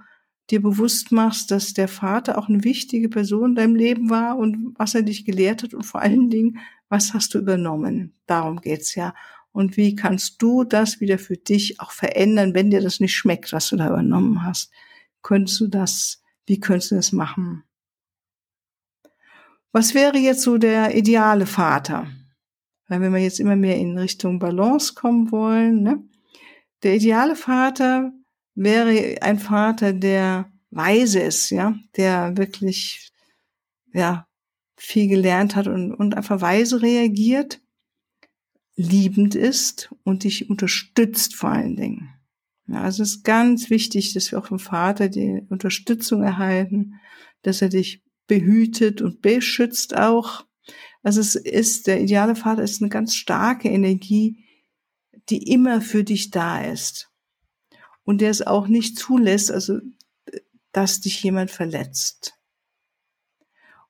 dir 0.51 0.61
bewusst 0.61 1.13
machst, 1.13 1.51
dass 1.51 1.73
der 1.73 1.89
Vater 1.89 2.39
auch 2.39 2.49
eine 2.49 2.65
wichtige 2.65 3.09
Person 3.09 3.51
in 3.51 3.55
deinem 3.55 3.75
Leben 3.75 4.11
war 4.11 4.37
und 4.37 4.75
was 4.77 4.95
er 4.95 5.03
dich 5.03 5.25
gelehrt 5.25 5.63
hat 5.63 5.75
und 5.75 5.85
vor 5.85 6.03
allen 6.03 6.31
Dingen, 6.31 6.59
was 6.89 7.15
hast 7.15 7.35
du 7.35 7.39
übernommen. 7.39 8.15
Darum 8.27 8.61
geht's 8.61 8.95
ja 8.95 9.15
und 9.53 9.77
wie 9.77 9.95
kannst 9.95 10.41
du 10.41 10.65
das 10.65 11.01
wieder 11.01 11.19
für 11.19 11.37
dich 11.37 11.79
auch 11.81 11.93
verändern, 11.93 12.55
wenn 12.55 12.71
dir 12.71 12.81
das 12.81 13.01
nicht 13.01 13.15
schmeckt, 13.15 13.53
was 13.53 13.69
du 13.69 13.77
da 13.77 13.89
übernommen 13.89 14.45
hast? 14.45 14.71
Könntest 15.21 15.61
du 15.61 15.69
das, 15.69 16.23
wie 16.47 16.59
könntest 16.59 16.91
du 16.91 16.95
das 16.97 17.13
machen? 17.13 17.63
Was 19.71 19.95
wäre 19.95 20.19
jetzt 20.19 20.43
so 20.43 20.59
der 20.59 20.97
ideale 20.97 21.47
Vater? 21.47 22.07
Weil 22.89 23.01
wenn 23.01 23.13
wir 23.13 23.21
jetzt 23.21 23.41
immer 23.41 23.57
mehr 23.57 23.77
in 23.77 23.97
Richtung 23.97 24.39
Balance 24.39 24.95
kommen 24.95 25.31
wollen, 25.31 25.83
ne? 25.83 26.03
Der 26.83 26.97
ideale 26.97 27.37
Vater 27.37 28.13
wäre 28.55 29.23
ein 29.23 29.39
Vater, 29.39 29.93
der 29.93 30.51
weise 30.71 31.21
ist, 31.21 31.51
ja, 31.51 31.75
der 31.97 32.37
wirklich, 32.37 33.13
ja, 33.93 34.27
viel 34.77 35.09
gelernt 35.09 35.55
hat 35.55 35.69
und, 35.69 35.95
und 35.95 36.17
einfach 36.17 36.41
weise 36.41 36.83
reagiert 36.83 37.62
liebend 38.75 39.35
ist 39.35 39.95
und 40.05 40.25
dich 40.25 40.49
unterstützt 40.49 41.35
vor 41.35 41.51
allen 41.51 41.77
Dingen. 41.77 42.09
Ja, 42.67 42.83
also 42.83 43.03
es 43.03 43.17
ist 43.17 43.25
ganz 43.25 43.71
wichtig, 43.71 44.15
dass 44.15 44.31
wir 44.31 44.39
auch 44.39 44.47
vom 44.47 44.59
Vater 44.59 45.09
die 45.09 45.43
Unterstützung 45.49 46.23
erhalten, 46.23 47.01
dass 47.43 47.61
er 47.61 47.69
dich 47.69 48.03
behütet 48.27 49.03
und 49.03 49.21
beschützt 49.21 49.97
auch. 49.97 50.47
Also 51.03 51.21
es 51.21 51.35
ist, 51.35 51.87
der 51.87 52.01
ideale 52.01 52.37
Vater 52.37 52.63
ist 52.63 52.81
eine 52.81 52.89
ganz 52.89 53.15
starke 53.15 53.69
Energie, 53.69 54.45
die 55.29 55.51
immer 55.51 55.81
für 55.81 56.05
dich 56.05 56.31
da 56.31 56.63
ist. 56.65 57.11
Und 58.05 58.21
der 58.21 58.31
es 58.31 58.43
auch 58.43 58.69
nicht 58.69 58.99
zulässt, 58.99 59.51
also, 59.51 59.79
dass 60.73 61.01
dich 61.01 61.23
jemand 61.23 61.51
verletzt. 61.51 62.35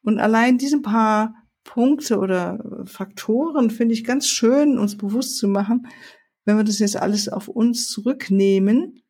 Und 0.03 0.19
allein 0.19 0.59
diesen 0.59 0.83
paar 0.83 1.42
Punkte 1.65 2.19
oder 2.19 2.85
Faktoren 2.87 3.71
finde 3.71 3.95
ich 3.95 4.05
ganz 4.05 4.29
schön, 4.29 4.79
uns 4.79 4.97
bewusst 4.97 5.39
zu 5.39 5.49
machen, 5.49 5.87
wenn 6.45 6.57
wir 6.57 6.65
das 6.65 6.81
jetzt 6.81 6.97
alles 6.97 7.29
auf 7.29 7.49
uns 7.49 7.89
zurücknehmen, 7.89 9.03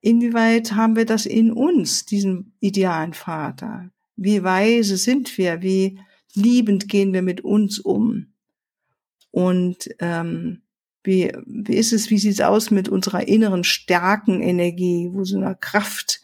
inwieweit 0.00 0.72
haben 0.72 0.96
wir 0.96 1.06
das 1.06 1.26
in 1.26 1.52
uns, 1.52 2.04
diesen 2.04 2.52
idealen 2.60 3.14
Vater? 3.14 3.90
Wie 4.16 4.42
weise 4.42 4.96
sind 4.96 5.36
wir? 5.38 5.62
Wie 5.62 5.98
liebend 6.34 6.88
gehen 6.88 7.12
wir 7.12 7.22
mit 7.22 7.42
uns 7.42 7.78
um? 7.78 8.32
Und 9.30 9.88
ähm, 9.98 10.62
wie, 11.02 11.32
wie 11.46 11.76
ist 11.76 11.92
es, 11.92 12.10
wie 12.10 12.18
sieht 12.18 12.32
es 12.32 12.40
aus 12.40 12.70
mit 12.70 12.88
unserer 12.88 13.28
inneren 13.28 13.64
Stärkenenergie, 13.64 15.10
wo 15.12 15.24
so 15.24 15.36
eine 15.36 15.54
Kraft, 15.54 16.20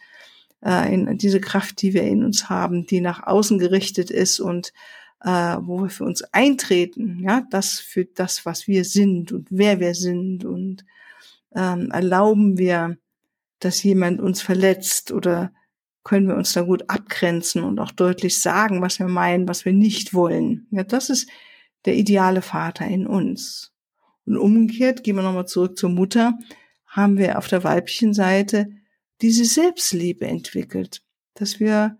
äh, 0.64 0.92
in, 0.92 1.18
diese 1.18 1.40
Kraft, 1.40 1.82
die 1.82 1.94
wir 1.94 2.02
in 2.02 2.24
uns 2.24 2.48
haben, 2.48 2.86
die 2.86 3.00
nach 3.00 3.22
außen 3.26 3.58
gerichtet 3.58 4.10
ist 4.10 4.40
und 4.40 4.72
äh, 5.24 5.56
wo 5.60 5.82
wir 5.82 5.90
für 5.90 6.04
uns 6.04 6.22
eintreten, 6.32 7.20
ja, 7.20 7.42
das 7.50 7.78
für 7.78 8.04
das, 8.04 8.44
was 8.44 8.66
wir 8.66 8.84
sind 8.84 9.32
und 9.32 9.48
wer 9.50 9.80
wir 9.80 9.94
sind 9.94 10.44
und 10.44 10.84
ähm, 11.54 11.90
erlauben 11.90 12.58
wir, 12.58 12.96
dass 13.60 13.82
jemand 13.82 14.20
uns 14.20 14.42
verletzt 14.42 15.12
oder 15.12 15.52
können 16.04 16.26
wir 16.26 16.34
uns 16.34 16.52
da 16.52 16.62
gut 16.62 16.90
abgrenzen 16.90 17.62
und 17.62 17.78
auch 17.78 17.92
deutlich 17.92 18.40
sagen, 18.40 18.82
was 18.82 18.98
wir 18.98 19.06
meinen, 19.06 19.46
was 19.46 19.64
wir 19.64 19.72
nicht 19.72 20.14
wollen. 20.14 20.66
Ja, 20.70 20.82
das 20.82 21.10
ist 21.10 21.28
der 21.84 21.94
ideale 21.94 22.42
Vater 22.42 22.86
in 22.86 23.06
uns. 23.06 23.72
Und 24.24 24.36
umgekehrt, 24.36 25.04
gehen 25.04 25.16
wir 25.16 25.22
nochmal 25.22 25.46
zurück 25.46 25.78
zur 25.78 25.90
Mutter, 25.90 26.38
haben 26.86 27.18
wir 27.18 27.38
auf 27.38 27.46
der 27.46 27.62
weiblichen 27.62 28.14
Seite 28.14 28.70
diese 29.20 29.44
Selbstliebe 29.44 30.26
entwickelt, 30.26 31.02
dass 31.34 31.60
wir 31.60 31.96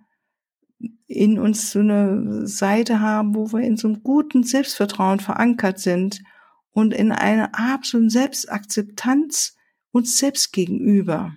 in 1.06 1.38
uns 1.38 1.72
so 1.72 1.80
eine 1.80 2.46
Seite 2.46 3.00
haben, 3.00 3.34
wo 3.34 3.52
wir 3.52 3.60
in 3.60 3.76
so 3.76 3.88
einem 3.88 4.02
guten 4.02 4.42
Selbstvertrauen 4.42 5.20
verankert 5.20 5.78
sind 5.78 6.22
und 6.70 6.94
in 6.94 7.12
einer 7.12 7.50
absoluten 7.54 8.10
Selbstakzeptanz 8.10 9.56
uns 9.92 10.18
selbst 10.18 10.52
gegenüber. 10.52 11.36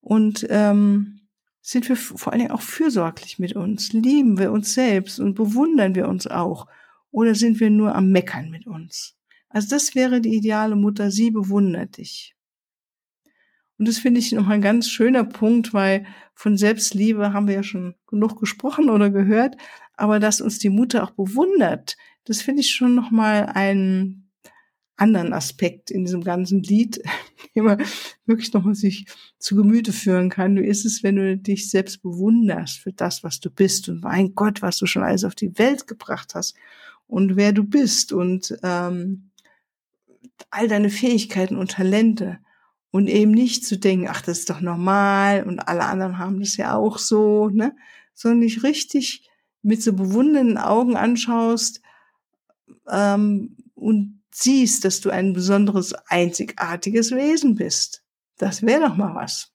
Und 0.00 0.46
ähm, 0.48 1.20
sind 1.60 1.88
wir 1.88 1.96
vor 1.96 2.32
allen 2.32 2.40
Dingen 2.40 2.52
auch 2.52 2.62
fürsorglich 2.62 3.38
mit 3.38 3.54
uns? 3.54 3.92
Lieben 3.92 4.38
wir 4.38 4.50
uns 4.50 4.72
selbst 4.72 5.20
und 5.20 5.34
bewundern 5.34 5.94
wir 5.94 6.08
uns 6.08 6.26
auch? 6.26 6.66
Oder 7.10 7.34
sind 7.34 7.60
wir 7.60 7.70
nur 7.70 7.94
am 7.94 8.10
Meckern 8.10 8.50
mit 8.50 8.66
uns? 8.66 9.16
Also 9.48 9.68
das 9.68 9.94
wäre 9.94 10.20
die 10.20 10.34
ideale 10.34 10.76
Mutter, 10.76 11.10
sie 11.10 11.30
bewundert 11.30 11.98
dich. 11.98 12.34
Und 13.80 13.88
das 13.88 13.96
finde 13.96 14.20
ich 14.20 14.30
nochmal 14.32 14.56
ein 14.56 14.60
ganz 14.60 14.90
schöner 14.90 15.24
Punkt, 15.24 15.72
weil 15.72 16.04
von 16.34 16.58
Selbstliebe 16.58 17.32
haben 17.32 17.48
wir 17.48 17.54
ja 17.54 17.62
schon 17.62 17.94
genug 18.06 18.38
gesprochen 18.38 18.90
oder 18.90 19.08
gehört, 19.08 19.56
aber 19.94 20.20
dass 20.20 20.42
uns 20.42 20.58
die 20.58 20.68
Mutter 20.68 21.02
auch 21.02 21.12
bewundert, 21.12 21.96
das 22.24 22.42
finde 22.42 22.60
ich 22.60 22.72
schon 22.72 22.94
nochmal 22.94 23.46
einen 23.46 24.30
anderen 24.96 25.32
Aspekt 25.32 25.90
in 25.90 26.04
diesem 26.04 26.22
ganzen 26.22 26.62
Lied, 26.62 27.02
den 27.56 27.64
man 27.64 27.82
wirklich 28.26 28.52
nochmal 28.52 28.74
sich 28.74 29.06
zu 29.38 29.56
Gemüte 29.56 29.94
führen 29.94 30.28
kann. 30.28 30.56
Wie 30.56 30.66
ist 30.66 30.84
es, 30.84 31.02
wenn 31.02 31.16
du 31.16 31.38
dich 31.38 31.70
selbst 31.70 32.02
bewunderst 32.02 32.80
für 32.80 32.92
das, 32.92 33.24
was 33.24 33.40
du 33.40 33.48
bist 33.48 33.88
und 33.88 34.02
mein 34.02 34.34
Gott, 34.34 34.60
was 34.60 34.76
du 34.76 34.84
schon 34.84 35.04
alles 35.04 35.24
auf 35.24 35.34
die 35.34 35.58
Welt 35.58 35.86
gebracht 35.86 36.34
hast 36.34 36.54
und 37.06 37.34
wer 37.34 37.54
du 37.54 37.64
bist 37.64 38.12
und 38.12 38.54
ähm, 38.62 39.30
all 40.50 40.68
deine 40.68 40.90
Fähigkeiten 40.90 41.56
und 41.56 41.70
Talente 41.70 42.40
und 42.90 43.08
eben 43.08 43.30
nicht 43.30 43.64
zu 43.64 43.78
denken, 43.78 44.08
ach, 44.08 44.22
das 44.22 44.40
ist 44.40 44.50
doch 44.50 44.60
normal 44.60 45.44
und 45.44 45.60
alle 45.60 45.84
anderen 45.84 46.18
haben 46.18 46.40
das 46.40 46.56
ja 46.56 46.76
auch 46.76 46.98
so, 46.98 47.48
ne, 47.48 47.74
sondern 48.14 48.40
dich 48.40 48.62
richtig 48.62 49.28
mit 49.62 49.82
so 49.82 49.92
bewundernden 49.92 50.58
Augen 50.58 50.96
anschaust 50.96 51.82
ähm, 52.88 53.56
und 53.74 54.20
siehst, 54.32 54.84
dass 54.84 55.00
du 55.00 55.10
ein 55.10 55.32
besonderes, 55.32 55.94
einzigartiges 56.08 57.12
Wesen 57.12 57.54
bist. 57.54 58.02
Das 58.38 58.62
wäre 58.62 58.88
doch 58.88 58.96
mal 58.96 59.14
was. 59.14 59.52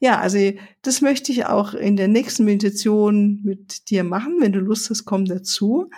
Ja, 0.00 0.20
also 0.20 0.38
das 0.82 1.00
möchte 1.00 1.32
ich 1.32 1.46
auch 1.46 1.74
in 1.74 1.96
der 1.96 2.08
nächsten 2.08 2.44
Meditation 2.44 3.40
mit 3.42 3.90
dir 3.90 4.04
machen. 4.04 4.36
Wenn 4.40 4.52
du 4.52 4.60
Lust 4.60 4.90
hast, 4.90 5.04
komm 5.04 5.24
dazu, 5.24 5.90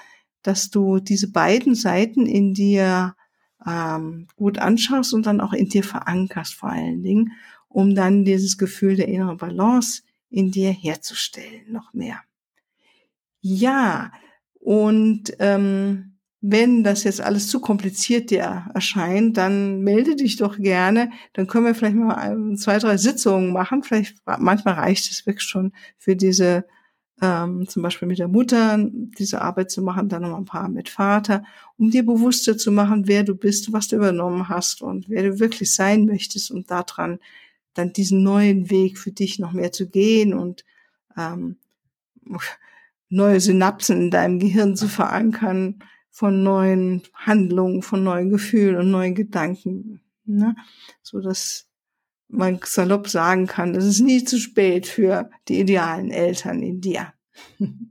dass 0.43 0.71
du 0.71 1.01
diese 1.01 1.31
beiden 1.31 1.75
Seiten 1.75 2.27
in 2.27 2.55
dir 2.55 3.15
ähm, 3.67 4.27
gut 4.37 4.59
anschaust 4.59 5.15
und 5.15 5.27
dann 5.27 5.41
auch 5.41 5.53
in 5.53 5.69
dir 5.69 5.85
verankerst 5.85 6.55
vor 6.55 6.71
allen 6.71 7.03
Dingen, 7.03 7.33
um 7.69 7.95
dann 7.95 8.25
dieses 8.25 8.59
Gefühl 8.59 8.97
der 8.97 9.09
inneren 9.09 9.37
Balance 9.37 10.03
in 10.31 10.51
dir 10.51 10.71
herzustellen, 10.71 11.71
noch 11.71 11.93
mehr. 11.93 12.21
Ja, 13.41 14.13
und 14.61 15.33
ähm, 15.39 16.11
wenn 16.43 16.85
das 16.85 17.05
jetzt 17.05 17.21
alles 17.21 17.49
zu 17.49 17.61
kompliziert 17.61 18.31
dir 18.31 18.67
erscheint, 18.75 19.37
dann 19.37 19.81
melde 19.81 20.17
dich 20.17 20.37
doch 20.37 20.57
gerne. 20.59 21.11
Dann 21.35 21.47
können 21.47 21.67
wir 21.67 21.75
vielleicht 21.75 21.97
mal 21.97 22.55
zwei, 22.57 22.79
drei 22.79 22.97
Sitzungen 22.97 23.53
machen. 23.53 23.83
Vielleicht 23.83 24.17
manchmal 24.25 24.75
reicht 24.75 25.11
es 25.11 25.27
wirklich 25.27 25.47
schon 25.47 25.73
für 25.99 26.17
diese 26.17 26.65
ähm, 27.21 27.69
zum 27.69 27.83
Beispiel 27.83 28.09
mit 28.09 28.19
der 28.19 28.29
Mutter 28.29 28.79
diese 28.79 29.43
Arbeit 29.43 29.71
zu 29.71 29.83
machen, 29.83 30.09
dann 30.09 30.23
noch 30.23 30.37
ein 30.37 30.47
paar 30.47 30.69
mit 30.69 30.89
Vater, 30.89 31.45
um 31.77 31.91
dir 31.91 32.05
bewusster 32.05 32.57
zu 32.57 32.73
machen, 32.73 33.07
wer 33.07 33.25
du 33.25 33.35
bist, 33.35 33.73
was 33.73 33.89
du 33.89 33.97
übernommen 33.97 34.49
hast 34.49 34.83
und 34.83 35.09
wer 35.09 35.23
du 35.23 35.39
wirklich 35.39 35.75
sein 35.75 36.07
möchtest 36.07 36.51
und 36.51 36.71
daran 36.71 37.19
dann 37.75 37.93
diesen 37.93 38.23
neuen 38.23 38.71
Weg 38.71 38.99
für 38.99 39.13
dich 39.13 39.39
noch 39.39 39.53
mehr 39.53 39.73
zu 39.73 39.89
gehen 39.89 40.35
und 40.35 40.65
ähm, 41.17 41.57
neue 43.09 43.41
Synapsen 43.41 44.03
in 44.03 44.11
deinem 44.11 44.39
Gehirn 44.39 44.77
zu 44.77 44.89
verankern 44.89 45.83
von 46.11 46.43
neuen 46.43 47.03
Handlungen, 47.15 47.83
von 47.83 48.03
neuen 48.03 48.31
Gefühlen 48.31 48.77
und 48.77 48.91
neuen 48.91 49.15
Gedanken, 49.15 50.01
ne? 50.25 50.57
so 51.03 51.21
dass 51.21 51.70
man 52.31 52.61
salopp 52.65 53.09
sagen 53.09 53.47
kann, 53.47 53.75
es 53.75 53.85
ist 53.85 54.01
nie 54.01 54.25
zu 54.25 54.39
spät 54.39 54.87
für 54.87 55.31
die 55.49 55.61
idealen 55.61 56.11
Eltern 56.11 56.63
in 56.63 56.81
dir. 56.81 57.13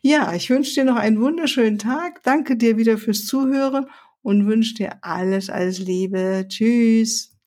Ja, 0.00 0.32
ich 0.32 0.48
wünsche 0.48 0.74
dir 0.74 0.84
noch 0.84 0.94
einen 0.94 1.20
wunderschönen 1.20 1.78
Tag. 1.78 2.22
Danke 2.22 2.56
dir 2.56 2.76
wieder 2.76 2.98
fürs 2.98 3.26
Zuhören 3.26 3.86
und 4.22 4.46
wünsche 4.46 4.74
dir 4.74 4.98
alles, 5.02 5.50
alles 5.50 5.80
Liebe. 5.80 6.46
Tschüss. 6.48 7.35